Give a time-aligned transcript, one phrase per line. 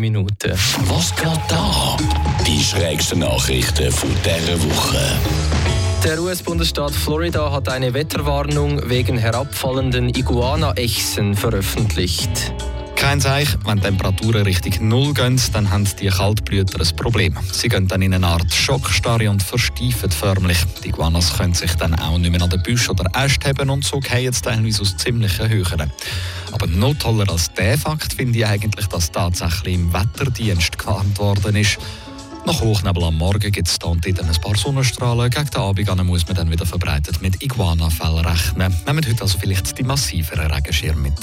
[0.00, 0.52] Minuten.
[0.86, 1.96] Was geht da?
[2.46, 5.00] Die schrägsten Nachrichten von dieser Woche.
[6.04, 12.52] Der US-Bundesstaat Florida hat eine Wetterwarnung wegen herabfallenden Iguana-Echsen veröffentlicht.
[12.98, 17.38] Kein Zeichen, wenn Temperaturen Richtung Null gehen, dann haben die Kaltblüter ein Problem.
[17.52, 20.58] Sie gehen dann in eine Art Schockstarre und versteifen förmlich.
[20.82, 23.84] Die Iguanas können sich dann auch nicht mehr an den Büsch oder Ästen heben und
[23.84, 25.92] so gehen jetzt teilweise aus ziemlichen Höhen.
[26.50, 31.54] Aber noch toller als der Fakt finde ich eigentlich, dass tatsächlich im Wetterdienst gewarnt worden
[31.54, 31.78] ist.
[32.46, 35.30] Nach Hochnebel am Morgen gibt es da und dort ein paar Sonnenstrahlen.
[35.30, 38.74] Gegen den Abend muss man dann wieder verbreitet mit Iguana-Fällen rechnen.
[38.86, 41.14] Nehmen heute also vielleicht die massiveren Regenschirme mit.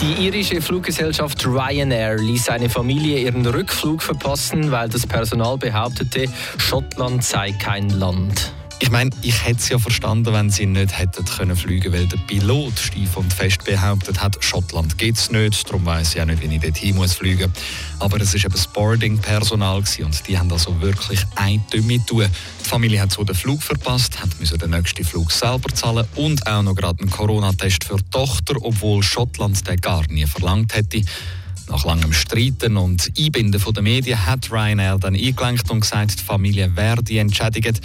[0.00, 6.26] Die irische Fluggesellschaft Ryanair ließ eine Familie ihren Rückflug verpassen, weil das Personal behauptete,
[6.56, 8.52] Schottland sei kein Land.
[8.80, 12.16] Ich meine, ich hätte es ja verstanden, wenn sie nicht hätten können fliegen, weil der
[12.16, 16.40] Pilot steif und fest behauptet hat, Schottland geht es nicht, darum weiß ich auch nicht,
[16.40, 17.52] wie ich dorthin muss fliegen.
[17.98, 22.26] Aber es war eben das Boarding-Personal und die haben also wirklich ein Dümme tun.
[22.64, 26.46] Die Familie hat so den Flug verpasst, hat müssen den nächsten Flug selber zahlen und
[26.46, 31.02] auch noch gerade einen Corona-Test für die Tochter, obwohl Schottland den gar nie verlangt hätte.
[31.68, 36.74] Nach langem Streiten und Einbinden der Medien hat Ryanair dann eingelenkt und gesagt, die Familie
[36.76, 37.80] werde entschädigt.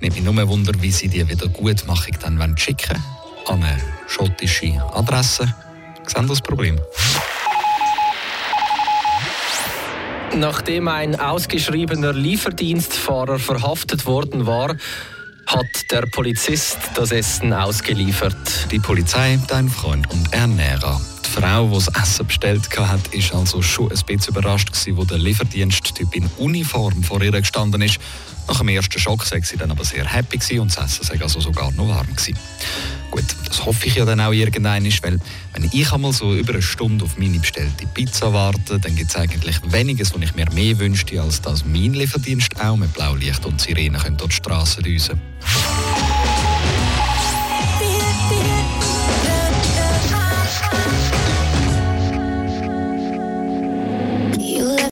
[0.00, 3.02] Nimmt mich nur Wunder, wie sie die Wiedergutmachung dann schicken
[3.46, 3.62] wollen.
[3.62, 5.52] An eine schottische Adresse.
[6.06, 6.78] Sehen das Problem?
[10.36, 14.76] Nachdem ein ausgeschriebener Lieferdienstfahrer verhaftet worden war,
[15.46, 18.70] hat der Polizist das Essen ausgeliefert.
[18.70, 21.00] Die Polizei, dein Freund und Ernährer.
[21.28, 25.18] Die Frau, die das Essen bestellt hat, ist also schon ein bisschen überrascht, als der
[25.18, 27.98] Lieferdiensttyp in Uniform vor ihr gestanden ist
[28.48, 31.22] nach dem ersten Schock sei sie dann aber sehr happy gewesen und das Essen sei
[31.22, 32.38] also sogar noch warm gewesen.
[33.10, 35.18] Gut, das hoffe ich ja dann auch irgendwann, weil
[35.52, 39.16] wenn ich einmal so über eine Stunde auf meine bestellte Pizza warte, dann gibt es
[39.16, 43.60] eigentlich weniges, was ich mir mehr wünschte, als dass mein Lieferdienst auch mit Blaulicht und
[43.60, 45.67] Sirenen durch die Straße düsen können.